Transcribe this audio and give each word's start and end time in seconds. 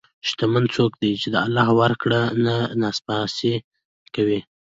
شتمن 0.27 0.63
څوک 0.75 0.91
دی 1.01 1.11
چې 1.21 1.27
د 1.33 1.35
الله 1.45 1.67
ورکړه 1.81 2.21
نه 2.45 2.55
ناسپاسي 2.81 3.53
نه 4.05 4.09
کوي. 4.15 4.39